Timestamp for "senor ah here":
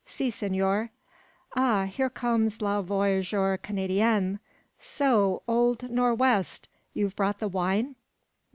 0.31-2.09